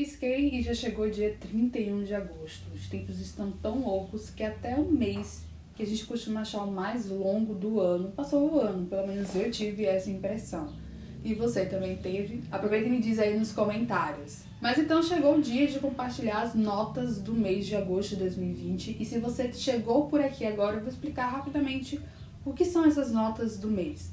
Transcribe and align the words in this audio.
Pisquei 0.00 0.48
e 0.54 0.62
já 0.62 0.72
chegou 0.72 1.10
dia 1.10 1.36
31 1.38 2.04
de 2.04 2.14
agosto. 2.14 2.64
Os 2.74 2.88
tempos 2.88 3.20
estão 3.20 3.50
tão 3.50 3.82
loucos 3.82 4.30
que 4.30 4.42
até 4.42 4.74
o 4.74 4.90
mês 4.90 5.42
que 5.74 5.82
a 5.82 5.86
gente 5.86 6.06
costuma 6.06 6.40
achar 6.40 6.62
o 6.62 6.72
mais 6.72 7.10
longo 7.10 7.52
do 7.52 7.78
ano 7.80 8.10
passou 8.12 8.50
o 8.50 8.58
ano. 8.58 8.86
Pelo 8.86 9.06
menos 9.06 9.36
eu 9.36 9.50
tive 9.50 9.84
essa 9.84 10.10
impressão. 10.10 10.72
E 11.22 11.34
você 11.34 11.66
também 11.66 11.98
teve? 11.98 12.42
Aproveita 12.50 12.88
e 12.88 12.90
me 12.90 12.98
diz 12.98 13.18
aí 13.18 13.38
nos 13.38 13.52
comentários. 13.52 14.44
Mas 14.58 14.78
então 14.78 15.02
chegou 15.02 15.36
o 15.36 15.42
dia 15.42 15.66
de 15.66 15.78
compartilhar 15.78 16.44
as 16.44 16.54
notas 16.54 17.20
do 17.20 17.34
mês 17.34 17.66
de 17.66 17.76
agosto 17.76 18.12
de 18.12 18.20
2020. 18.20 18.96
E 18.98 19.04
se 19.04 19.18
você 19.18 19.52
chegou 19.52 20.06
por 20.06 20.22
aqui 20.22 20.46
agora, 20.46 20.76
eu 20.76 20.80
vou 20.80 20.88
explicar 20.88 21.28
rapidamente 21.28 22.00
o 22.42 22.54
que 22.54 22.64
são 22.64 22.86
essas 22.86 23.12
notas 23.12 23.58
do 23.58 23.68
mês. 23.68 24.10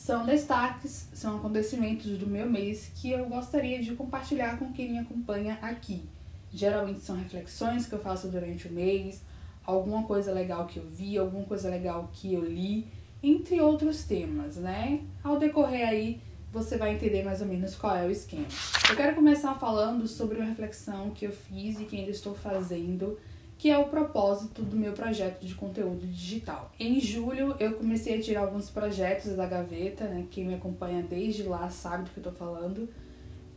São 0.00 0.24
destaques, 0.24 1.10
são 1.12 1.36
acontecimentos 1.36 2.16
do 2.16 2.26
meu 2.26 2.48
mês 2.48 2.90
que 2.94 3.10
eu 3.10 3.26
gostaria 3.26 3.82
de 3.82 3.94
compartilhar 3.94 4.58
com 4.58 4.72
quem 4.72 4.92
me 4.92 4.98
acompanha 4.98 5.58
aqui. 5.60 6.02
Geralmente 6.50 7.00
são 7.00 7.16
reflexões 7.16 7.84
que 7.84 7.92
eu 7.92 7.98
faço 7.98 8.28
durante 8.28 8.66
o 8.66 8.72
mês, 8.72 9.20
alguma 9.62 10.04
coisa 10.04 10.32
legal 10.32 10.66
que 10.66 10.78
eu 10.78 10.86
vi, 10.88 11.18
alguma 11.18 11.44
coisa 11.44 11.68
legal 11.68 12.08
que 12.14 12.32
eu 12.32 12.42
li, 12.42 12.86
entre 13.22 13.60
outros 13.60 14.02
temas, 14.04 14.56
né? 14.56 15.02
Ao 15.22 15.38
decorrer 15.38 15.86
aí, 15.86 16.20
você 16.50 16.78
vai 16.78 16.94
entender 16.94 17.22
mais 17.22 17.42
ou 17.42 17.46
menos 17.46 17.76
qual 17.76 17.94
é 17.94 18.06
o 18.06 18.10
esquema. 18.10 18.46
Eu 18.88 18.96
quero 18.96 19.14
começar 19.14 19.54
falando 19.56 20.08
sobre 20.08 20.38
uma 20.38 20.46
reflexão 20.46 21.10
que 21.10 21.26
eu 21.26 21.32
fiz 21.32 21.78
e 21.78 21.84
que 21.84 21.98
ainda 21.98 22.10
estou 22.10 22.34
fazendo 22.34 23.18
que 23.60 23.68
é 23.68 23.76
o 23.76 23.84
propósito 23.90 24.62
do 24.62 24.74
meu 24.74 24.94
projeto 24.94 25.44
de 25.44 25.54
conteúdo 25.54 26.06
digital. 26.06 26.72
Em 26.80 26.98
julho 26.98 27.54
eu 27.60 27.74
comecei 27.74 28.18
a 28.18 28.22
tirar 28.22 28.40
alguns 28.40 28.70
projetos 28.70 29.36
da 29.36 29.44
gaveta, 29.44 30.04
né? 30.04 30.26
Quem 30.30 30.46
me 30.46 30.54
acompanha 30.54 31.02
desde 31.02 31.42
lá 31.42 31.68
sabe 31.68 32.04
do 32.04 32.10
que 32.10 32.16
eu 32.20 32.24
tô 32.24 32.32
falando. 32.32 32.88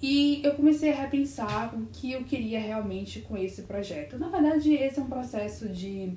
E 0.02 0.41
eu 0.43 0.55
comecei 0.55 0.91
a 0.91 0.95
repensar 0.95 1.73
o 1.73 1.85
que 1.85 2.12
eu 2.12 2.26
queria 2.26 2.59
realmente 2.59 3.21
com 3.21 3.38
esse 3.38 3.62
projeto. 3.62 4.20
Na 4.20 4.27
verdade, 4.27 4.73
esse 4.73 4.99
é 4.99 5.02
um 5.02 5.07
processo 5.07 5.70
de, 5.70 6.12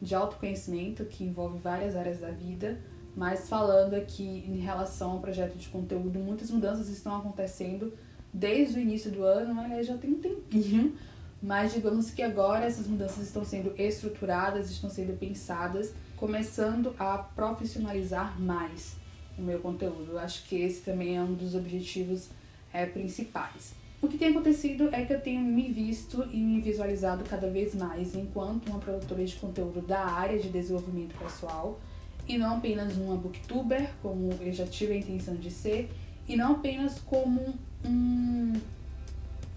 de 0.00 0.14
autoconhecimento 0.14 1.04
que 1.04 1.22
envolve 1.22 1.58
várias 1.58 1.96
áreas 1.96 2.20
da 2.20 2.30
vida, 2.30 2.80
mas 3.14 3.46
falando 3.46 3.92
aqui 3.92 4.42
em 4.48 4.56
relação 4.56 5.10
ao 5.10 5.20
projeto 5.20 5.58
de 5.58 5.68
conteúdo, 5.68 6.18
muitas 6.18 6.50
mudanças 6.50 6.88
estão 6.88 7.14
acontecendo 7.14 7.92
desde 8.32 8.78
o 8.78 8.80
início 8.80 9.10
do 9.10 9.22
ano, 9.22 9.60
aliás, 9.60 9.86
já 9.86 9.98
tem 9.98 10.12
um 10.12 10.18
tempinho, 10.18 10.94
mas 11.42 11.72
digamos 11.72 12.10
que 12.10 12.22
agora 12.22 12.64
essas 12.64 12.86
mudanças 12.86 13.26
estão 13.26 13.44
sendo 13.44 13.72
estruturadas, 13.80 14.70
estão 14.70 14.90
sendo 14.90 15.16
pensadas, 15.18 15.92
começando 16.16 16.94
a 16.98 17.18
profissionalizar 17.18 18.40
mais 18.40 18.96
o 19.38 19.42
meu 19.42 19.60
conteúdo. 19.60 20.12
Eu 20.12 20.18
acho 20.18 20.44
que 20.48 20.56
esse 20.56 20.80
também 20.82 21.16
é 21.16 21.22
um 21.22 21.34
dos 21.34 21.54
objetivos 21.54 22.28
é, 22.72 22.84
principais. 22.86 23.74
O 24.00 24.06
que 24.06 24.16
tem 24.16 24.28
acontecido 24.28 24.88
é 24.92 25.04
que 25.04 25.12
eu 25.12 25.20
tenho 25.20 25.40
me 25.40 25.72
visto 25.72 26.24
e 26.32 26.38
me 26.38 26.60
visualizado 26.60 27.24
cada 27.24 27.50
vez 27.50 27.74
mais 27.74 28.14
enquanto 28.14 28.68
uma 28.68 28.78
produtora 28.78 29.24
de 29.24 29.34
conteúdo 29.36 29.80
da 29.80 30.04
área 30.04 30.38
de 30.38 30.48
desenvolvimento 30.48 31.16
pessoal 31.18 31.80
e 32.28 32.36
não 32.36 32.58
apenas 32.58 32.96
uma 32.96 33.16
booktuber, 33.16 33.90
como 34.02 34.32
eu 34.40 34.52
já 34.52 34.66
tive 34.66 34.92
a 34.92 34.96
intenção 34.96 35.34
de 35.34 35.50
ser, 35.50 35.90
e 36.28 36.36
não 36.36 36.52
apenas 36.52 37.00
como 37.00 37.54
um 37.84 38.52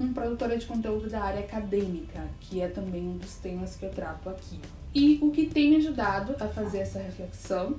um 0.02 0.14
produtora 0.14 0.58
de 0.58 0.66
conteúdo 0.66 1.10
da 1.10 1.22
área 1.22 1.42
acadêmica, 1.42 2.28
que 2.40 2.62
é 2.62 2.68
também 2.68 3.08
um 3.08 3.18
dos 3.18 3.36
temas 3.36 3.76
que 3.76 3.86
eu 3.86 3.92
trato 3.92 4.30
aqui. 4.30 4.60
E 4.94 5.20
o 5.22 5.32
que 5.32 5.46
tem 5.46 5.70
me 5.70 5.76
ajudado 5.78 6.36
a 6.40 6.48
fazer 6.48 6.80
essa 6.80 7.00
reflexão 7.00 7.76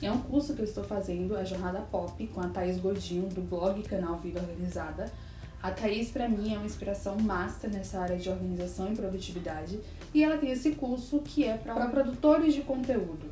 é 0.00 0.10
um 0.10 0.20
curso 0.20 0.54
que 0.54 0.60
eu 0.60 0.64
estou 0.64 0.84
fazendo, 0.84 1.36
a 1.36 1.44
Jornada 1.44 1.80
Pop, 1.80 2.26
com 2.28 2.40
a 2.40 2.48
Thaís 2.48 2.78
Gordinho, 2.78 3.28
do 3.28 3.40
blog 3.40 3.82
canal 3.82 4.16
Vida 4.16 4.40
Organizada. 4.40 5.12
A 5.60 5.70
Thaís, 5.70 6.10
para 6.10 6.28
mim, 6.28 6.54
é 6.54 6.56
uma 6.56 6.66
inspiração 6.66 7.18
master 7.18 7.70
nessa 7.70 7.98
área 8.00 8.16
de 8.16 8.28
organização 8.28 8.92
e 8.92 8.96
produtividade, 8.96 9.80
e 10.14 10.22
ela 10.22 10.38
tem 10.38 10.50
esse 10.50 10.72
curso 10.72 11.18
que 11.20 11.44
é 11.44 11.56
para 11.56 11.86
produtores 11.88 12.54
de 12.54 12.62
conteúdo. 12.62 13.28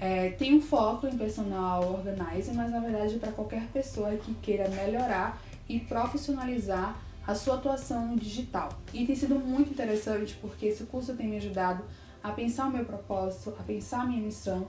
É, 0.00 0.30
tem 0.30 0.54
um 0.54 0.60
foco 0.60 1.06
em 1.06 1.16
personal 1.16 1.92
organizer, 1.92 2.54
mas 2.54 2.70
na 2.70 2.80
verdade 2.80 3.18
para 3.18 3.32
qualquer 3.32 3.66
pessoa 3.72 4.10
que 4.16 4.32
queira 4.34 4.68
melhorar 4.68 5.42
e 5.68 5.78
profissionalizar 5.78 6.96
a 7.26 7.34
sua 7.34 7.54
atuação 7.54 8.16
digital. 8.16 8.70
E 8.92 9.06
tem 9.06 9.16
sido 9.16 9.34
muito 9.36 9.70
interessante 9.70 10.36
porque 10.40 10.66
esse 10.66 10.84
curso 10.84 11.14
tem 11.14 11.28
me 11.28 11.36
ajudado 11.36 11.84
a 12.22 12.30
pensar 12.32 12.66
o 12.66 12.70
meu 12.70 12.84
propósito, 12.84 13.54
a 13.58 13.62
pensar 13.62 14.02
a 14.02 14.06
minha 14.06 14.22
missão, 14.22 14.66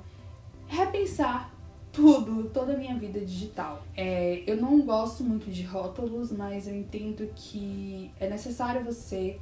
repensar 0.68 1.54
tudo, 1.92 2.50
toda 2.50 2.74
a 2.74 2.78
minha 2.78 2.98
vida 2.98 3.22
digital. 3.22 3.82
É, 3.96 4.44
eu 4.46 4.58
não 4.58 4.82
gosto 4.82 5.24
muito 5.24 5.50
de 5.50 5.64
rótulos, 5.64 6.32
mas 6.32 6.68
eu 6.68 6.76
entendo 6.76 7.30
que 7.34 8.12
é 8.20 8.30
necessário 8.30 8.84
você, 8.84 9.40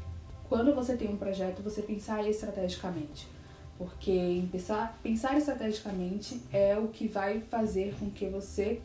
quando 0.48 0.74
você 0.76 0.96
tem 0.96 1.10
um 1.10 1.18
projeto, 1.18 1.64
você 1.64 1.82
pensar 1.82 2.28
estrategicamente. 2.28 3.28
Porque 3.76 4.44
pensar, 4.52 5.00
pensar 5.02 5.36
estrategicamente 5.36 6.40
é 6.52 6.78
o 6.78 6.90
que 6.90 7.08
vai 7.08 7.42
fazer 7.42 7.96
com 8.00 8.10
que 8.12 8.28
você 8.28 8.80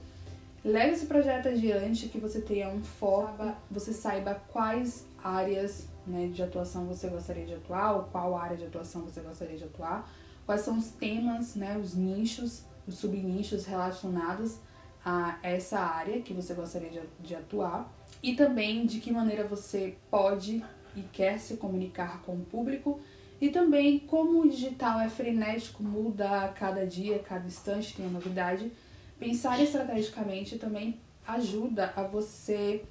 leve 0.68 0.92
esse 0.92 1.06
projeto 1.06 1.48
adiante, 1.48 2.08
que 2.08 2.18
você 2.18 2.40
tenha 2.40 2.68
um 2.68 2.82
foco, 2.82 3.52
você 3.70 3.92
saiba 3.92 4.34
quais 4.48 5.06
áreas 5.22 5.88
né, 6.06 6.28
de 6.28 6.42
atuação 6.42 6.86
você 6.86 7.08
gostaria 7.08 7.46
de 7.46 7.54
atuar, 7.54 7.96
ou 7.96 8.02
qual 8.04 8.36
área 8.36 8.56
de 8.56 8.64
atuação 8.64 9.02
você 9.02 9.20
gostaria 9.20 9.56
de 9.56 9.64
atuar, 9.64 10.08
quais 10.44 10.60
são 10.60 10.78
os 10.78 10.88
temas, 10.88 11.54
né, 11.54 11.78
os 11.78 11.94
nichos, 11.94 12.64
os 12.86 12.98
subnichos 12.98 13.64
relacionados 13.66 14.58
a 15.04 15.38
essa 15.42 15.78
área 15.78 16.20
que 16.20 16.34
você 16.34 16.54
gostaria 16.54 16.90
de, 16.90 17.00
de 17.20 17.34
atuar, 17.34 17.90
e 18.22 18.34
também 18.34 18.84
de 18.84 19.00
que 19.00 19.10
maneira 19.10 19.46
você 19.46 19.96
pode 20.10 20.62
e 20.94 21.02
quer 21.12 21.38
se 21.38 21.56
comunicar 21.56 22.22
com 22.22 22.34
o 22.34 22.44
público, 22.44 23.00
e 23.40 23.50
também 23.50 24.00
como 24.00 24.40
o 24.40 24.48
digital 24.48 25.00
é 25.00 25.08
frenético, 25.08 25.82
muda 25.82 26.44
a 26.44 26.48
cada 26.48 26.86
dia, 26.86 27.16
a 27.16 27.20
cada 27.20 27.46
instante 27.46 27.94
tem 27.94 28.04
uma 28.04 28.14
novidade 28.14 28.70
pensar 29.18 29.60
estrategicamente 29.62 30.58
também 30.58 31.00
ajuda 31.26 31.92
a 31.96 32.02
você 32.02 32.84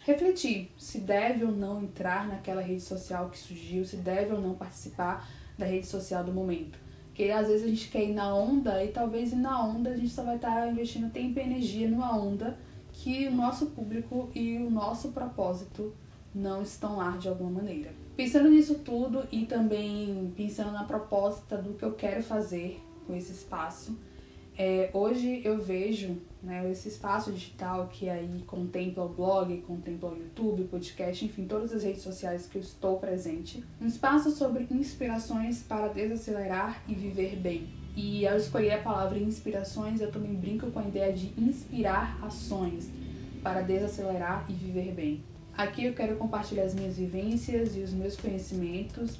refletir 0.00 0.70
se 0.78 0.98
deve 0.98 1.44
ou 1.44 1.52
não 1.52 1.82
entrar 1.82 2.26
naquela 2.26 2.62
rede 2.62 2.80
social 2.80 3.30
que 3.30 3.38
surgiu, 3.38 3.84
se 3.84 3.96
deve 3.96 4.32
ou 4.32 4.40
não 4.40 4.54
participar 4.54 5.28
da 5.58 5.66
rede 5.66 5.86
social 5.86 6.24
do 6.24 6.32
momento. 6.32 6.78
Porque 7.06 7.30
às 7.30 7.46
vezes 7.46 7.64
a 7.64 7.68
gente 7.68 7.88
quer 7.88 8.04
ir 8.04 8.14
na 8.14 8.34
onda 8.34 8.82
e 8.82 8.88
talvez 8.88 9.32
ir 9.32 9.36
na 9.36 9.62
onda 9.64 9.90
a 9.90 9.96
gente 9.96 10.08
só 10.08 10.22
vai 10.22 10.36
estar 10.36 10.66
investindo 10.68 11.12
tempo 11.12 11.38
e 11.38 11.42
energia 11.42 11.88
numa 11.88 12.16
onda 12.16 12.58
que 12.92 13.28
o 13.28 13.32
nosso 13.32 13.66
público 13.66 14.30
e 14.34 14.58
o 14.58 14.70
nosso 14.70 15.12
propósito 15.12 15.94
não 16.34 16.62
estão 16.62 16.96
lá 16.96 17.16
de 17.16 17.28
alguma 17.28 17.50
maneira. 17.50 17.92
Pensando 18.16 18.50
nisso 18.50 18.76
tudo 18.78 19.26
e 19.30 19.44
também 19.44 20.32
pensando 20.36 20.72
na 20.72 20.84
proposta 20.84 21.56
do 21.58 21.74
que 21.74 21.84
eu 21.84 21.92
quero 21.92 22.22
fazer 22.22 22.82
com 23.06 23.14
esse 23.14 23.32
espaço, 23.32 23.98
é, 24.56 24.90
hoje 24.92 25.40
eu 25.44 25.58
vejo 25.58 26.18
né, 26.42 26.70
esse 26.70 26.88
espaço 26.88 27.32
digital 27.32 27.88
que 27.88 28.08
aí 28.08 28.42
contempla 28.46 29.04
o 29.04 29.08
blog, 29.08 29.56
contempla 29.62 30.10
o 30.10 30.16
YouTube, 30.16 30.64
podcast, 30.64 31.24
enfim, 31.24 31.46
todas 31.46 31.72
as 31.72 31.82
redes 31.82 32.02
sociais 32.02 32.46
que 32.46 32.58
eu 32.58 32.62
estou 32.62 32.98
presente. 32.98 33.62
Um 33.80 33.86
espaço 33.86 34.30
sobre 34.30 34.66
inspirações 34.70 35.62
para 35.62 35.88
desacelerar 35.88 36.82
e 36.86 36.94
viver 36.94 37.36
bem. 37.36 37.68
E 37.96 38.26
ao 38.26 38.36
escolher 38.36 38.72
a 38.72 38.82
palavra 38.82 39.18
inspirações, 39.18 40.00
eu 40.00 40.10
também 40.10 40.34
brinco 40.34 40.70
com 40.70 40.78
a 40.78 40.84
ideia 40.84 41.12
de 41.12 41.32
inspirar 41.38 42.18
ações 42.22 42.90
para 43.42 43.60
desacelerar 43.62 44.46
e 44.48 44.52
viver 44.52 44.92
bem. 44.92 45.22
Aqui 45.56 45.84
eu 45.84 45.92
quero 45.92 46.16
compartilhar 46.16 46.64
as 46.64 46.74
minhas 46.74 46.96
vivências 46.96 47.76
e 47.76 47.80
os 47.80 47.92
meus 47.92 48.16
conhecimentos 48.16 49.18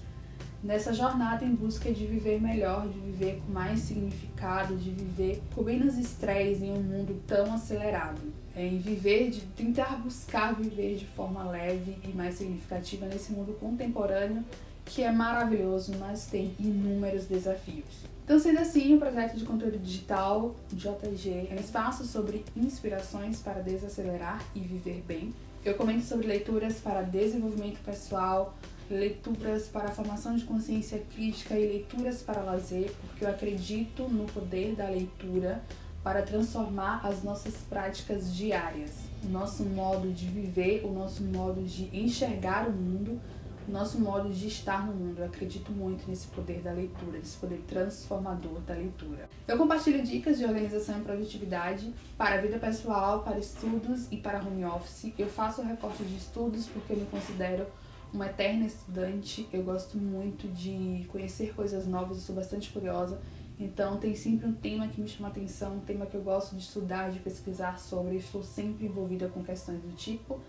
nessa 0.62 0.92
jornada 0.92 1.44
em 1.44 1.54
busca 1.54 1.90
de 1.92 2.06
viver 2.06 2.40
melhor, 2.40 2.88
de 2.88 2.98
viver 2.98 3.42
com 3.44 3.52
mais 3.52 3.80
significado, 3.80 4.76
de 4.76 4.90
viver 4.90 5.42
com 5.54 5.62
menos 5.62 5.98
estresse 5.98 6.64
em 6.64 6.70
um 6.70 6.82
mundo 6.82 7.20
tão 7.26 7.52
acelerado. 7.52 8.20
É, 8.54 8.66
em 8.66 8.78
viver, 8.78 9.30
de 9.30 9.40
tentar 9.40 9.96
buscar 9.96 10.54
viver 10.54 10.96
de 10.96 11.06
forma 11.06 11.42
leve 11.44 11.96
e 12.04 12.08
mais 12.08 12.34
significativa 12.34 13.06
nesse 13.06 13.32
mundo 13.32 13.54
contemporâneo 13.58 14.44
que 14.84 15.02
é 15.02 15.10
maravilhoso, 15.10 15.92
mas 15.98 16.26
tem 16.26 16.54
inúmeros 16.58 17.26
desafios. 17.26 18.04
Então, 18.24 18.38
sendo 18.38 18.60
assim, 18.60 18.94
o 18.94 18.98
projeto 18.98 19.36
de 19.36 19.44
conteúdo 19.44 19.78
digital 19.78 20.54
JG 20.72 21.48
é 21.50 21.54
um 21.54 21.60
espaço 21.60 22.04
sobre 22.04 22.44
inspirações 22.56 23.40
para 23.40 23.60
desacelerar 23.60 24.44
e 24.54 24.60
viver 24.60 25.02
bem. 25.06 25.34
Eu 25.64 25.74
comento 25.74 26.04
sobre 26.04 26.26
leituras 26.26 26.80
para 26.80 27.02
desenvolvimento 27.02 27.78
pessoal, 27.84 28.56
leituras 28.90 29.68
para 29.68 29.88
a 29.88 29.90
formação 29.90 30.36
de 30.36 30.44
consciência 30.44 31.02
crítica 31.14 31.58
e 31.58 31.66
leituras 31.66 32.22
para 32.22 32.42
lazer, 32.42 32.92
porque 33.06 33.24
eu 33.24 33.28
acredito 33.28 34.08
no 34.08 34.24
poder 34.26 34.74
da 34.74 34.88
leitura 34.88 35.62
para 36.02 36.22
transformar 36.22 37.00
as 37.04 37.22
nossas 37.22 37.54
práticas 37.68 38.34
diárias, 38.34 38.90
o 39.24 39.28
nosso 39.28 39.62
modo 39.64 40.12
de 40.12 40.26
viver, 40.26 40.84
o 40.84 40.92
nosso 40.92 41.22
modo 41.22 41.62
de 41.62 41.88
enxergar 41.96 42.68
o 42.68 42.72
mundo, 42.72 43.20
nosso 43.68 44.00
modo 44.00 44.30
de 44.30 44.48
estar 44.48 44.86
no 44.86 44.92
mundo. 44.92 45.20
Eu 45.20 45.26
acredito 45.26 45.70
muito 45.70 46.08
nesse 46.08 46.26
poder 46.28 46.60
da 46.60 46.72
leitura, 46.72 47.18
nesse 47.18 47.36
poder 47.36 47.62
transformador 47.68 48.60
da 48.60 48.74
leitura. 48.74 49.28
Eu 49.46 49.56
compartilho 49.56 50.02
dicas 50.02 50.38
de 50.38 50.44
organização 50.44 50.98
e 50.98 51.02
produtividade 51.02 51.92
para 52.18 52.36
a 52.36 52.40
vida 52.40 52.58
pessoal, 52.58 53.22
para 53.22 53.38
estudos 53.38 54.08
e 54.10 54.16
para 54.16 54.40
home 54.40 54.64
office. 54.64 55.12
Eu 55.16 55.28
faço 55.28 55.62
recorte 55.62 56.02
de 56.02 56.16
estudos 56.16 56.66
porque 56.66 56.92
eu 56.92 56.96
me 56.96 57.06
considero 57.06 57.66
uma 58.12 58.26
eterna 58.26 58.66
estudante. 58.66 59.48
Eu 59.52 59.62
gosto 59.62 59.96
muito 59.96 60.46
de 60.48 61.06
conhecer 61.08 61.54
coisas 61.54 61.86
novas, 61.86 62.18
eu 62.18 62.22
sou 62.22 62.34
bastante 62.34 62.70
curiosa. 62.70 63.20
Então 63.58 63.96
tem 63.96 64.14
sempre 64.14 64.46
um 64.46 64.52
tema 64.52 64.88
que 64.88 65.00
me 65.00 65.08
chama 65.08 65.28
atenção, 65.28 65.76
um 65.76 65.80
tema 65.80 66.04
que 66.06 66.16
eu 66.16 66.22
gosto 66.22 66.56
de 66.56 66.62
estudar, 66.62 67.10
de 67.10 67.20
pesquisar 67.20 67.78
sobre. 67.78 68.16
estou 68.16 68.42
sempre 68.42 68.86
envolvida 68.86 69.28
com 69.28 69.42
questões 69.42 69.80
do 69.80 69.92
tipo. 69.94 70.40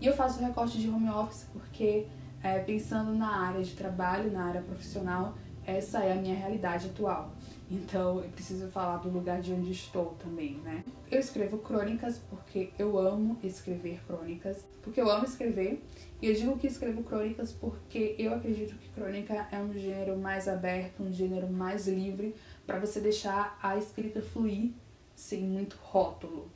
E 0.00 0.06
eu 0.06 0.12
faço 0.12 0.40
recorte 0.40 0.78
de 0.78 0.88
home 0.88 1.08
office 1.08 1.46
porque 1.52 2.06
é, 2.42 2.58
pensando 2.60 3.12
na 3.14 3.46
área 3.46 3.62
de 3.62 3.72
trabalho, 3.72 4.30
na 4.30 4.44
área 4.44 4.62
profissional, 4.62 5.36
essa 5.66 6.02
é 6.02 6.12
a 6.12 6.16
minha 6.16 6.34
realidade 6.34 6.86
atual. 6.86 7.32
Então 7.70 8.22
eu 8.22 8.30
preciso 8.30 8.66
falar 8.68 8.96
do 8.98 9.10
lugar 9.10 9.42
de 9.42 9.52
onde 9.52 9.72
estou 9.72 10.16
também, 10.18 10.54
né? 10.64 10.82
Eu 11.10 11.20
escrevo 11.20 11.58
crônicas 11.58 12.18
porque 12.30 12.70
eu 12.78 12.98
amo 12.98 13.38
escrever 13.42 14.00
crônicas, 14.06 14.64
porque 14.82 15.00
eu 15.00 15.10
amo 15.10 15.24
escrever. 15.24 15.82
E 16.20 16.28
eu 16.28 16.34
digo 16.34 16.58
que 16.58 16.66
escrevo 16.66 17.02
crônicas 17.02 17.52
porque 17.52 18.16
eu 18.18 18.34
acredito 18.34 18.74
que 18.76 18.88
crônica 18.88 19.46
é 19.52 19.58
um 19.58 19.72
gênero 19.72 20.16
mais 20.16 20.48
aberto, 20.48 21.02
um 21.02 21.12
gênero 21.12 21.48
mais 21.48 21.86
livre 21.86 22.34
para 22.66 22.78
você 22.78 23.00
deixar 23.00 23.58
a 23.62 23.76
escrita 23.76 24.22
fluir 24.22 24.72
sem 25.14 25.42
muito 25.42 25.76
rótulo, 25.82 26.50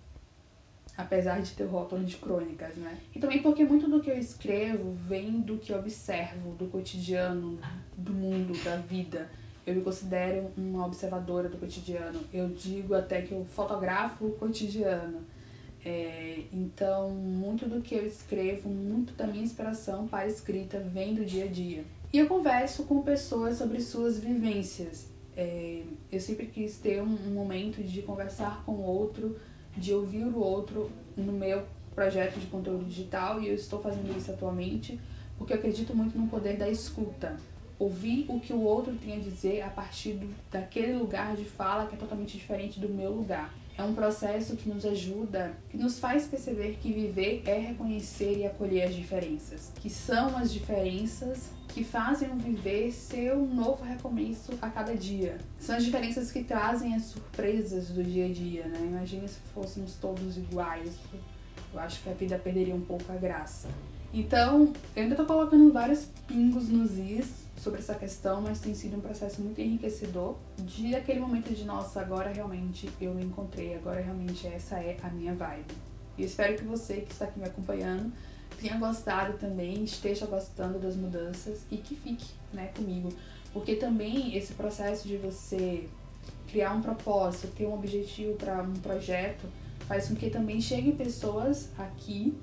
apesar 0.96 1.42
de 1.42 1.52
ter 1.52 1.64
rótulo 1.64 2.04
de 2.04 2.16
crônicas, 2.16 2.76
né? 2.76 2.98
E 3.14 3.18
também 3.18 3.42
porque 3.42 3.64
muito 3.64 3.88
do 3.88 4.00
que 4.00 4.10
eu 4.10 4.18
escrevo 4.18 4.92
vem 4.92 5.40
do 5.40 5.58
que 5.58 5.72
eu 5.72 5.78
observo, 5.78 6.54
do 6.54 6.66
cotidiano, 6.68 7.58
do 7.96 8.14
mundo, 8.14 8.52
da 8.64 8.76
vida. 8.76 9.30
Eu 9.66 9.74
me 9.74 9.82
considero 9.82 10.50
uma 10.56 10.86
observadora 10.86 11.48
do 11.48 11.56
cotidiano. 11.56 12.20
Eu 12.32 12.48
digo 12.48 12.94
até 12.94 13.22
que 13.22 13.32
eu 13.32 13.44
fotografo 13.44 14.26
o 14.26 14.32
cotidiano. 14.32 15.20
É, 15.84 16.42
então, 16.52 17.10
muito 17.10 17.68
do 17.68 17.80
que 17.80 17.94
eu 17.94 18.06
escrevo, 18.06 18.68
muito 18.68 19.14
da 19.14 19.26
minha 19.26 19.42
inspiração 19.42 20.06
para 20.06 20.24
a 20.24 20.26
escrita 20.26 20.78
vem 20.78 21.14
do 21.14 21.24
dia 21.24 21.44
a 21.44 21.48
dia. 21.48 21.84
E 22.12 22.18
eu 22.18 22.26
converso 22.26 22.84
com 22.84 23.02
pessoas 23.02 23.56
sobre 23.56 23.80
suas 23.80 24.18
vivências. 24.18 25.08
É, 25.36 25.82
eu 26.10 26.20
sempre 26.20 26.46
quis 26.46 26.76
ter 26.78 27.02
um, 27.02 27.06
um 27.06 27.32
momento 27.32 27.82
de 27.82 28.02
conversar 28.02 28.62
com 28.64 28.72
o 28.72 28.82
outro, 28.82 29.36
de 29.76 29.94
ouvir 29.94 30.24
o 30.24 30.38
outro 30.38 30.90
no 31.16 31.32
meu 31.32 31.64
projeto 31.94 32.38
de 32.38 32.46
conteúdo 32.46 32.84
digital 32.84 33.40
e 33.40 33.48
eu 33.48 33.54
estou 33.54 33.80
fazendo 33.80 34.16
isso 34.16 34.30
atualmente 34.30 34.98
porque 35.36 35.52
eu 35.52 35.58
acredito 35.58 35.94
muito 35.94 36.16
no 36.16 36.28
poder 36.28 36.56
da 36.56 36.68
escuta. 36.68 37.36
Ouvir 37.82 38.26
o 38.28 38.38
que 38.38 38.52
o 38.52 38.60
outro 38.60 38.94
tem 38.94 39.16
a 39.16 39.18
dizer 39.18 39.60
a 39.62 39.68
partir 39.68 40.12
do, 40.12 40.32
daquele 40.52 40.92
lugar 40.92 41.34
de 41.34 41.44
fala 41.44 41.84
que 41.88 41.96
é 41.96 41.98
totalmente 41.98 42.38
diferente 42.38 42.78
do 42.78 42.88
meu 42.88 43.10
lugar. 43.10 43.52
É 43.76 43.82
um 43.82 43.92
processo 43.92 44.54
que 44.56 44.68
nos 44.68 44.86
ajuda, 44.86 45.52
que 45.68 45.76
nos 45.76 45.98
faz 45.98 46.28
perceber 46.28 46.78
que 46.80 46.92
viver 46.92 47.42
é 47.44 47.58
reconhecer 47.58 48.38
e 48.38 48.46
acolher 48.46 48.84
as 48.84 48.94
diferenças, 48.94 49.72
que 49.80 49.90
são 49.90 50.36
as 50.36 50.52
diferenças 50.52 51.50
que 51.66 51.82
fazem 51.82 52.30
o 52.30 52.36
viver 52.36 52.92
ser 52.92 53.34
um 53.34 53.52
novo 53.52 53.82
recomeço 53.82 54.52
a 54.62 54.70
cada 54.70 54.94
dia. 54.94 55.38
São 55.58 55.74
as 55.74 55.84
diferenças 55.84 56.30
que 56.30 56.44
trazem 56.44 56.94
as 56.94 57.06
surpresas 57.06 57.88
do 57.88 58.04
dia 58.04 58.26
a 58.26 58.32
dia, 58.32 58.64
né? 58.66 58.78
Imagina 58.80 59.26
se 59.26 59.40
fôssemos 59.52 59.96
todos 59.96 60.36
iguais. 60.36 60.92
Eu 61.74 61.80
acho 61.80 62.00
que 62.00 62.08
a 62.08 62.12
vida 62.12 62.38
perderia 62.38 62.76
um 62.76 62.80
pouco 62.80 63.10
a 63.10 63.16
graça. 63.16 63.68
Então, 64.14 64.72
eu 64.94 65.02
ainda 65.02 65.16
tô 65.16 65.24
colocando 65.24 65.72
vários 65.72 66.06
pingos 66.28 66.68
nos 66.68 66.96
is 66.96 67.41
sobre 67.62 67.78
essa 67.78 67.94
questão, 67.94 68.42
mas 68.42 68.58
tem 68.58 68.74
sido 68.74 68.96
um 68.96 69.00
processo 69.00 69.40
muito 69.40 69.60
enriquecedor 69.60 70.36
de 70.58 70.96
aquele 70.96 71.20
momento 71.20 71.54
de 71.54 71.64
nossa, 71.64 72.00
agora 72.00 72.28
realmente 72.32 72.90
eu 73.00 73.14
me 73.14 73.24
encontrei, 73.24 73.76
agora 73.76 74.00
realmente 74.00 74.48
essa 74.48 74.80
é 74.80 74.96
a 75.00 75.08
minha 75.08 75.32
vibe. 75.32 75.72
E 76.18 76.24
espero 76.24 76.56
que 76.56 76.64
você 76.64 77.02
que 77.02 77.12
está 77.12 77.26
aqui 77.26 77.38
me 77.38 77.46
acompanhando 77.46 78.12
tenha 78.60 78.76
gostado 78.78 79.38
também, 79.38 79.84
esteja 79.84 80.26
gostando 80.26 80.80
das 80.80 80.96
mudanças 80.96 81.60
e 81.70 81.76
que 81.76 81.94
fique, 81.94 82.26
né, 82.52 82.72
comigo. 82.76 83.10
Porque 83.52 83.76
também 83.76 84.36
esse 84.36 84.54
processo 84.54 85.06
de 85.06 85.16
você 85.16 85.88
criar 86.48 86.72
um 86.72 86.82
propósito, 86.82 87.46
ter 87.56 87.66
um 87.66 87.74
objetivo 87.74 88.34
para 88.34 88.60
um 88.60 88.74
projeto, 88.74 89.46
faz 89.86 90.08
com 90.08 90.16
que 90.16 90.30
também 90.30 90.60
cheguem 90.60 90.96
pessoas 90.96 91.70
aqui 91.78 92.36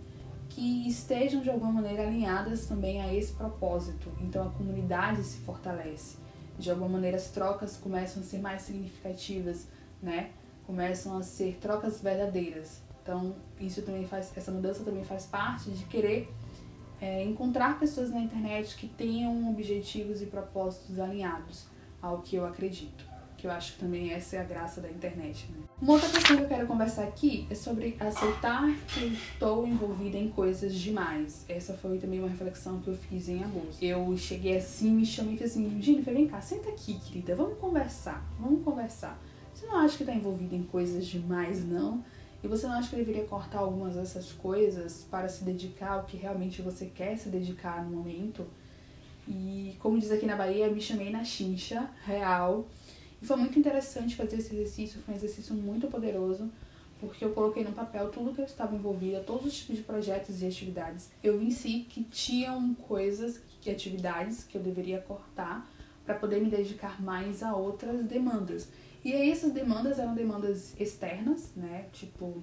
que 0.49 0.87
estejam 0.87 1.41
de 1.41 1.49
alguma 1.49 1.71
maneira 1.71 2.03
alinhadas 2.03 2.65
também 2.65 3.01
a 3.01 3.13
esse 3.13 3.33
propósito. 3.33 4.11
Então 4.19 4.47
a 4.47 4.51
comunidade 4.51 5.23
se 5.23 5.37
fortalece. 5.39 6.17
De 6.57 6.69
alguma 6.69 6.89
maneira 6.89 7.15
as 7.15 7.29
trocas 7.29 7.77
começam 7.77 8.21
a 8.21 8.25
ser 8.25 8.39
mais 8.39 8.63
significativas, 8.63 9.67
né? 10.01 10.31
Começam 10.65 11.17
a 11.17 11.23
ser 11.23 11.57
trocas 11.61 12.01
verdadeiras. 12.01 12.81
Então, 13.01 13.35
isso 13.59 13.81
também 13.81 14.05
faz, 14.05 14.31
essa 14.35 14.51
mudança 14.51 14.83
também 14.83 15.03
faz 15.03 15.25
parte 15.25 15.71
de 15.71 15.85
querer 15.85 16.31
é, 17.01 17.23
encontrar 17.23 17.79
pessoas 17.79 18.11
na 18.11 18.19
internet 18.19 18.75
que 18.75 18.87
tenham 18.87 19.49
objetivos 19.49 20.21
e 20.21 20.25
propósitos 20.25 20.99
alinhados 20.99 21.65
ao 22.01 22.21
que 22.21 22.35
eu 22.35 22.45
acredito. 22.45 23.08
Que 23.39 23.47
eu 23.47 23.51
acho 23.51 23.73
que 23.73 23.79
também 23.79 24.11
essa 24.11 24.35
é 24.35 24.39
a 24.39 24.43
graça 24.43 24.81
da 24.81 24.89
internet, 24.89 25.49
né? 25.49 25.59
Uma 25.81 25.93
outra 25.93 26.09
questão 26.09 26.35
que 26.35 26.43
eu 26.43 26.47
quero 26.49 26.67
conversar 26.67 27.03
aqui 27.03 27.47
é 27.49 27.55
sobre 27.55 27.95
aceitar 27.97 28.69
que 28.93 29.01
eu 29.01 29.13
estou 29.13 29.65
envolvida 29.65 30.17
em 30.17 30.27
coisas 30.27 30.75
demais. 30.75 31.45
Essa 31.47 31.73
foi 31.73 31.97
também 31.99 32.19
uma 32.19 32.27
reflexão 32.27 32.81
que 32.81 32.89
eu 32.89 32.97
fiz 32.97 33.29
em 33.29 33.41
agosto. 33.41 33.81
Eu 33.81 34.17
cheguei 34.17 34.57
assim, 34.57 34.91
me 34.91 35.05
chamei 35.05 35.35
e 35.35 35.37
falei 35.37 35.51
assim, 35.53 35.81
Jennifer, 35.81 36.13
vem 36.13 36.27
cá, 36.27 36.41
senta 36.41 36.67
aqui, 36.67 36.99
querida, 36.99 37.33
vamos 37.33 37.57
conversar, 37.59 38.29
vamos 38.37 38.61
conversar. 38.61 39.17
Você 39.53 39.65
não 39.67 39.77
acha 39.77 39.95
que 39.95 40.03
está 40.03 40.13
envolvida 40.13 40.53
em 40.53 40.63
coisas 40.63 41.05
demais, 41.05 41.63
não? 41.63 42.03
E 42.43 42.47
você 42.47 42.67
não 42.67 42.73
acha 42.73 42.89
que 42.89 42.97
deveria 42.97 43.23
cortar 43.23 43.59
algumas 43.59 43.95
dessas 43.95 44.33
coisas 44.33 45.05
para 45.09 45.29
se 45.29 45.45
dedicar 45.45 45.91
ao 45.91 46.03
que 46.03 46.17
realmente 46.17 46.61
você 46.61 46.87
quer 46.87 47.17
se 47.17 47.29
dedicar 47.29 47.85
no 47.85 47.95
momento? 47.95 48.45
E 49.25 49.77
como 49.79 49.97
diz 49.97 50.11
aqui 50.11 50.25
na 50.25 50.35
Bahia, 50.35 50.69
me 50.69 50.81
chamei 50.81 51.09
na 51.09 51.23
chincha 51.23 51.89
real. 52.05 52.67
E 53.21 53.25
foi 53.25 53.37
muito 53.37 53.59
interessante 53.59 54.15
fazer 54.15 54.37
esse 54.37 54.53
exercício, 54.53 55.01
foi 55.01 55.13
um 55.13 55.17
exercício 55.17 55.53
muito 55.53 55.87
poderoso, 55.87 56.49
porque 56.99 57.23
eu 57.23 57.31
coloquei 57.31 57.63
no 57.63 57.71
papel 57.71 58.09
tudo 58.09 58.33
que 58.33 58.41
eu 58.41 58.45
estava 58.45 58.75
envolvida, 58.75 59.21
todos 59.21 59.45
os 59.45 59.57
tipos 59.57 59.77
de 59.77 59.83
projetos 59.83 60.41
e 60.41 60.45
atividades. 60.45 61.09
Eu 61.23 61.41
em 61.41 61.51
si 61.51 61.85
que 61.89 62.03
tinham 62.03 62.73
coisas 62.73 63.41
e 63.65 63.69
atividades 63.69 64.43
que 64.43 64.57
eu 64.57 64.61
deveria 64.61 64.99
cortar 64.99 65.69
para 66.05 66.15
poder 66.15 66.41
me 66.41 66.49
dedicar 66.49 67.01
mais 67.01 67.43
a 67.43 67.55
outras 67.55 68.03
demandas. 68.05 68.67
E 69.03 69.13
aí 69.13 69.31
essas 69.31 69.51
demandas 69.51 69.99
eram 69.99 70.13
demandas 70.13 70.73
externas, 70.79 71.51
né? 71.55 71.85
Tipo, 71.93 72.41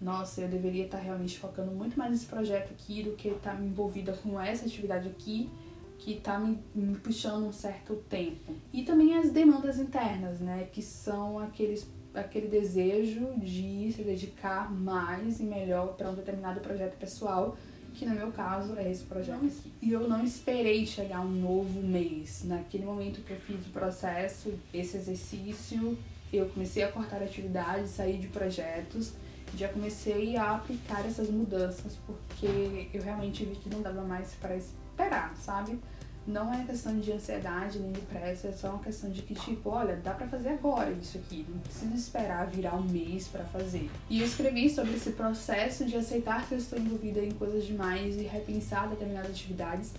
nossa, 0.00 0.42
eu 0.42 0.48
deveria 0.48 0.84
estar 0.84 0.98
realmente 0.98 1.38
focando 1.38 1.70
muito 1.70 1.98
mais 1.98 2.10
nesse 2.10 2.26
projeto 2.26 2.70
aqui 2.72 3.02
do 3.02 3.12
que 3.12 3.28
estar 3.28 3.58
me 3.58 3.68
envolvida 3.68 4.12
com 4.12 4.38
essa 4.40 4.66
atividade 4.66 5.08
aqui 5.08 5.48
que 5.98 6.12
está 6.14 6.38
me, 6.38 6.58
me, 6.74 6.96
puxando 6.96 7.46
um 7.46 7.52
certo 7.52 7.96
tempo. 8.08 8.54
E 8.72 8.82
também 8.82 9.16
as 9.16 9.30
demandas 9.30 9.78
internas, 9.78 10.40
né? 10.40 10.68
Que 10.72 10.82
são 10.82 11.38
aqueles, 11.38 11.88
aquele 12.14 12.48
desejo 12.48 13.34
de 13.38 13.92
se 13.92 14.02
dedicar 14.02 14.72
mais 14.72 15.40
e 15.40 15.42
melhor 15.42 15.94
para 15.96 16.10
um 16.10 16.14
determinado 16.14 16.60
projeto 16.60 16.96
pessoal 16.96 17.56
que 17.96 18.04
no 18.04 18.14
meu 18.14 18.30
caso 18.30 18.76
é 18.76 18.90
esse 18.90 19.04
projeto 19.04 19.46
aqui. 19.46 19.72
E 19.80 19.90
eu 19.90 20.06
não 20.06 20.22
esperei 20.22 20.84
chegar 20.84 21.20
um 21.20 21.30
novo 21.30 21.80
mês. 21.80 22.44
Naquele 22.44 22.84
momento 22.84 23.22
que 23.22 23.32
eu 23.32 23.40
fiz 23.40 23.66
o 23.66 23.70
processo, 23.70 24.52
esse 24.72 24.98
exercício, 24.98 25.96
eu 26.30 26.46
comecei 26.50 26.82
a 26.82 26.92
cortar 26.92 27.22
atividades, 27.22 27.90
sair 27.90 28.18
de 28.18 28.28
projetos, 28.28 29.14
já 29.56 29.68
comecei 29.68 30.36
a 30.36 30.56
aplicar 30.56 31.06
essas 31.06 31.30
mudanças 31.30 31.96
porque 32.06 32.88
eu 32.92 33.02
realmente 33.02 33.44
vi 33.44 33.56
que 33.56 33.70
não 33.70 33.80
dava 33.80 34.02
mais 34.02 34.34
para 34.34 34.56
esperar, 34.96 35.34
sabe? 35.36 35.78
não 36.26 36.52
é 36.52 36.64
questão 36.64 36.98
de 36.98 37.12
ansiedade 37.12 37.78
nem 37.78 37.92
de 37.92 38.00
pressa, 38.00 38.48
é 38.48 38.52
só 38.52 38.70
uma 38.70 38.80
questão 38.80 39.10
de 39.10 39.22
que, 39.22 39.34
tipo, 39.34 39.70
olha, 39.70 39.96
dá 39.96 40.12
para 40.12 40.26
fazer 40.26 40.48
agora 40.48 40.90
isso 40.90 41.18
aqui, 41.18 41.46
não 41.48 41.58
precisa 41.60 41.94
esperar 41.94 42.48
virar 42.48 42.74
um 42.74 42.82
mês 42.82 43.28
para 43.28 43.44
fazer. 43.44 43.88
E 44.10 44.20
eu 44.20 44.26
escrevi 44.26 44.68
sobre 44.68 44.94
esse 44.94 45.10
processo 45.10 45.84
de 45.84 45.96
aceitar 45.96 46.46
que 46.48 46.52
eu 46.52 46.58
estou 46.58 46.78
envolvida 46.78 47.20
em 47.20 47.30
coisas 47.30 47.64
demais 47.64 48.16
e 48.16 48.24
repensar 48.24 48.88
determinadas 48.88 49.30
atividades 49.30 49.92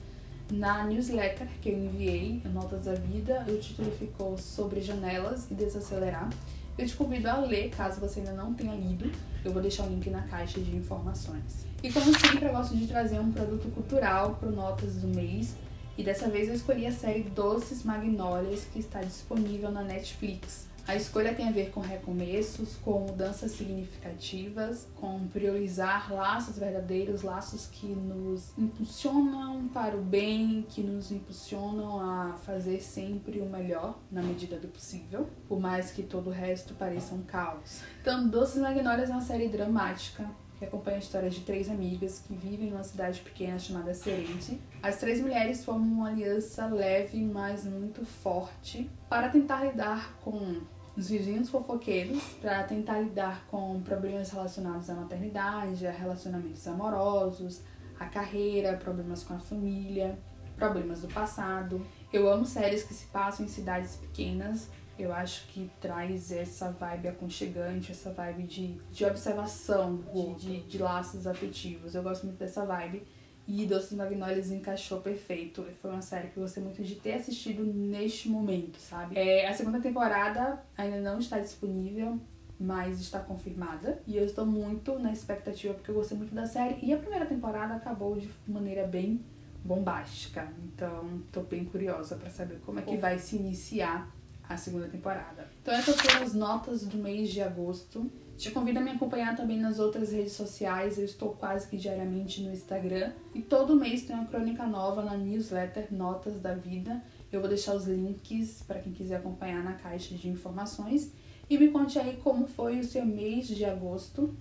na 0.51 0.83
newsletter 0.85 1.47
que 1.61 1.69
eu 1.69 1.77
enviei, 1.77 2.41
Notas 2.53 2.85
da 2.85 2.95
Vida. 2.95 3.45
O 3.47 3.57
título 3.57 3.91
ficou 3.91 4.37
Sobre 4.37 4.81
Janelas 4.81 5.49
e 5.49 5.53
Desacelerar. 5.53 6.29
Eu 6.77 6.85
te 6.85 6.95
convido 6.95 7.27
a 7.27 7.37
ler, 7.37 7.71
caso 7.71 7.99
você 7.99 8.19
ainda 8.19 8.33
não 8.33 8.53
tenha 8.53 8.75
lido. 8.75 9.11
Eu 9.43 9.51
vou 9.51 9.61
deixar 9.61 9.85
o 9.85 9.89
link 9.89 10.09
na 10.11 10.21
caixa 10.21 10.59
de 10.59 10.75
informações. 10.75 11.65
E 11.81 11.91
como 11.91 12.05
sempre, 12.19 12.45
eu 12.45 12.51
gosto 12.51 12.77
de 12.77 12.85
trazer 12.85 13.19
um 13.19 13.31
produto 13.31 13.73
cultural 13.73 14.35
para 14.39 14.51
Notas 14.51 14.95
do 14.97 15.07
mês. 15.07 15.55
E 15.97 16.03
dessa 16.03 16.29
vez 16.29 16.47
eu 16.47 16.53
escolhi 16.53 16.85
a 16.85 16.91
série 16.91 17.23
Doces 17.23 17.83
Magnólias, 17.83 18.67
que 18.71 18.77
está 18.77 19.01
disponível 19.01 19.71
na 19.71 19.81
Netflix. 19.81 20.67
A 20.87 20.95
escolha 20.95 21.33
tem 21.33 21.49
a 21.49 21.51
ver 21.51 21.71
com 21.71 21.81
recomeços, 21.81 22.77
com 22.77 23.01
mudanças 23.01 23.51
significativas, 23.51 24.87
com 24.95 25.27
priorizar 25.27 26.13
laços 26.13 26.57
verdadeiros, 26.57 27.23
laços 27.23 27.67
que 27.69 27.87
nos 27.87 28.57
impulsionam 28.57 29.67
para 29.67 29.97
o 29.97 30.01
bem, 30.01 30.65
que 30.69 30.81
nos 30.81 31.11
impulsionam 31.11 31.99
a 31.99 32.37
fazer 32.37 32.79
sempre 32.79 33.41
o 33.41 33.45
melhor 33.45 33.99
na 34.09 34.21
medida 34.21 34.57
do 34.57 34.69
possível, 34.69 35.27
por 35.49 35.59
mais 35.59 35.91
que 35.91 36.03
todo 36.03 36.29
o 36.29 36.33
resto 36.33 36.73
pareça 36.75 37.13
um 37.13 37.21
caos. 37.21 37.81
Então, 38.01 38.25
Doces 38.25 38.61
Magnólias 38.61 39.09
é 39.09 39.11
uma 39.11 39.21
série 39.21 39.49
dramática 39.49 40.25
que 40.57 40.63
acompanha 40.63 40.97
a 40.97 41.01
história 41.01 41.29
de 41.29 41.41
três 41.41 41.69
amigas 41.69 42.23
que 42.25 42.33
vivem 42.33 42.71
numa 42.71 42.83
cidade 42.83 43.19
pequena 43.19 43.59
chamada 43.59 43.93
Serente. 43.93 44.59
As 44.81 44.97
três 44.97 45.19
mulheres 45.19 45.65
formam 45.65 45.87
uma 45.87 46.07
aliança 46.07 46.65
leve, 46.67 47.21
mas 47.23 47.65
muito 47.65 48.05
forte, 48.05 48.89
para 49.09 49.27
tentar 49.29 49.65
lidar 49.65 50.17
com 50.21 50.61
os 50.97 51.09
vizinhos 51.09 51.49
fofoqueiros 51.49 52.23
para 52.41 52.63
tentar 52.63 52.99
lidar 52.99 53.45
com 53.51 53.79
problemas 53.81 54.31
relacionados 54.31 54.89
à 54.89 54.95
maternidade, 54.95 55.85
a 55.85 55.91
relacionamentos 55.91 56.67
amorosos, 56.67 57.61
a 57.99 58.07
carreira, 58.07 58.75
problemas 58.75 59.23
com 59.23 59.35
a 59.35 59.39
família, 59.39 60.17
problemas 60.55 61.01
do 61.01 61.07
passado. 61.07 61.85
Eu 62.11 62.27
amo 62.27 62.45
séries 62.45 62.83
que 62.83 62.95
se 62.95 63.05
passam 63.07 63.45
em 63.45 63.49
cidades 63.49 63.95
pequenas. 63.95 64.69
Eu 64.97 65.13
acho 65.13 65.47
que 65.49 65.69
traz 65.79 66.31
essa 66.31 66.71
vibe 66.71 67.09
aconchegante, 67.09 67.91
essa 67.91 68.11
vibe 68.11 68.43
de, 68.43 68.73
de 68.91 69.05
observação, 69.05 70.03
de, 70.11 70.33
de, 70.33 70.61
de 70.61 70.77
laços 70.79 71.27
afetivos. 71.27 71.93
Eu 71.93 72.01
gosto 72.01 72.25
muito 72.25 72.39
dessa 72.39 72.65
vibe. 72.65 73.05
E 73.47 73.65
Doces 73.65 73.93
Magnólias 73.93 74.51
encaixou 74.51 74.99
perfeito. 74.99 75.65
Foi 75.81 75.91
uma 75.91 76.01
série 76.01 76.27
que 76.27 76.37
eu 76.37 76.43
gostei 76.43 76.61
muito 76.61 76.83
de 76.83 76.95
ter 76.95 77.13
assistido 77.13 77.63
neste 77.63 78.27
momento, 78.27 78.77
sabe? 78.77 79.17
É, 79.17 79.47
a 79.47 79.53
segunda 79.53 79.79
temporada 79.79 80.61
ainda 80.77 80.99
não 80.99 81.19
está 81.19 81.39
disponível, 81.39 82.19
mas 82.59 82.99
está 82.99 83.19
confirmada. 83.19 84.01
E 84.05 84.17
eu 84.17 84.25
estou 84.25 84.45
muito 84.45 84.99
na 84.99 85.13
expectativa 85.13 85.73
porque 85.73 85.91
eu 85.91 85.95
gostei 85.95 86.17
muito 86.17 86.35
da 86.35 86.45
série. 86.45 86.77
E 86.83 86.91
a 86.91 86.97
primeira 86.97 87.25
temporada 87.25 87.75
acabou 87.75 88.17
de 88.17 88.29
maneira 88.45 88.85
bem 88.85 89.23
bombástica. 89.63 90.51
Então, 90.65 91.21
estou 91.25 91.43
bem 91.43 91.63
curiosa 91.63 92.15
para 92.15 92.29
saber 92.29 92.59
como 92.65 92.79
é 92.79 92.81
que 92.81 92.97
vai 92.97 93.17
se 93.17 93.37
iniciar 93.37 94.11
a 94.47 94.57
segunda 94.57 94.87
temporada. 94.87 95.47
Então, 95.61 95.73
essas 95.73 95.99
foram 95.99 96.23
as 96.23 96.33
notas 96.33 96.85
do 96.85 96.97
mês 96.97 97.29
de 97.29 97.41
agosto. 97.41 98.09
Te 98.37 98.51
convido 98.51 98.77
a 98.77 98.83
me 98.83 98.91
acompanhar 98.91 99.35
também 99.35 99.59
nas 99.59 99.79
outras 99.79 100.11
redes 100.11 100.33
sociais. 100.33 100.99
Eu 100.99 101.05
estou 101.05 101.31
quase 101.31 101.67
que 101.67 101.75
diariamente 101.75 102.39
no 102.43 102.53
Instagram. 102.53 103.11
E 103.33 103.41
todo 103.41 103.75
mês 103.75 104.03
tem 104.03 104.15
uma 104.15 104.27
crônica 104.27 104.63
nova 104.67 105.01
na 105.01 105.17
newsletter 105.17 105.91
Notas 105.91 106.39
da 106.39 106.53
Vida. 106.53 107.03
Eu 107.31 107.39
vou 107.39 107.49
deixar 107.49 107.73
os 107.73 107.87
links 107.87 108.63
para 108.67 108.79
quem 108.79 108.93
quiser 108.93 109.15
acompanhar 109.15 109.63
na 109.63 109.73
caixa 109.73 110.13
de 110.13 110.29
informações. 110.29 111.11
E 111.49 111.57
me 111.57 111.69
conte 111.69 111.97
aí 111.97 112.17
como 112.17 112.45
foi 112.45 112.79
o 112.79 112.83
seu 112.83 113.03
mês 113.03 113.47
de 113.47 113.65
agosto. 113.65 114.35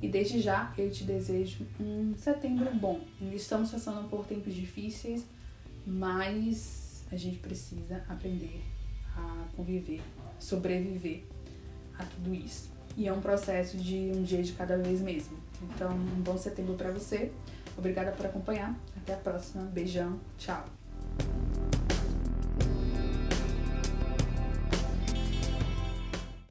E 0.00 0.08
desde 0.08 0.40
já 0.40 0.72
eu 0.78 0.88
te 0.88 1.02
desejo 1.02 1.66
um 1.80 2.14
setembro 2.16 2.72
bom. 2.72 3.00
Estamos 3.32 3.72
passando 3.72 4.08
por 4.08 4.24
tempos 4.24 4.54
difíceis, 4.54 5.26
mas 5.84 7.04
a 7.10 7.16
gente 7.16 7.38
precisa 7.38 8.04
aprender 8.08 8.62
a 9.16 9.46
conviver, 9.56 10.00
sobreviver 10.38 11.24
a 11.98 12.04
tudo 12.04 12.32
isso. 12.32 12.71
E 12.96 13.08
é 13.08 13.12
um 13.12 13.20
processo 13.20 13.76
de 13.76 14.12
um 14.14 14.22
dia 14.22 14.42
de 14.42 14.52
cada 14.52 14.76
vez 14.76 15.00
mesmo. 15.00 15.36
Então, 15.62 15.92
um 15.92 16.22
bom 16.22 16.36
setembro 16.36 16.74
para 16.74 16.90
você. 16.90 17.32
Obrigada 17.76 18.12
por 18.12 18.26
acompanhar. 18.26 18.74
Até 18.96 19.14
a 19.14 19.18
próxima. 19.18 19.64
Beijão. 19.64 20.18
Tchau. 20.38 20.81